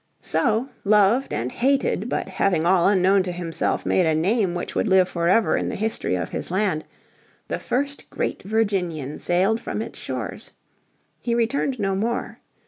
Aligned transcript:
So, 0.19 0.67
loved 0.83 1.31
and 1.31 1.51
hated, 1.51 2.09
but 2.09 2.27
having 2.27 2.65
all 2.65 2.87
unknown 2.87 3.21
to 3.21 3.31
himself 3.31 3.85
made 3.85 4.07
a 4.07 4.15
name 4.15 4.55
which 4.55 4.73
would 4.73 4.87
live 4.89 5.07
forever 5.07 5.55
in 5.55 5.69
the 5.69 5.75
history 5.75 6.15
of 6.15 6.29
his 6.29 6.49
land, 6.49 6.83
the 7.49 7.59
first 7.59 8.09
great 8.09 8.41
Virginian 8.41 9.19
sailed 9.19 9.61
from 9.61 9.79
its 9.79 9.99
shores. 9.99 10.53
He 11.21 11.35
returned 11.35 11.79
no 11.79 11.93
more. 11.95 12.39